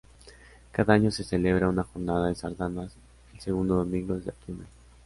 Cada 0.71 0.93
año 0.95 1.11
se 1.11 1.23
celebra 1.23 1.69
una 1.69 1.83
Jornada 1.83 2.29
de 2.29 2.33
sardanas, 2.33 2.95
el 3.35 3.39
segundo 3.39 3.75
domingo 3.75 4.15
de 4.15 4.23
septiembre. 4.23 4.65